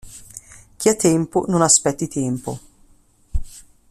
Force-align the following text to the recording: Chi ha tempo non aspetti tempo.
Chi 0.77 0.89
ha 0.89 0.95
tempo 0.95 1.45
non 1.47 1.61
aspetti 1.61 2.07
tempo. 2.07 2.59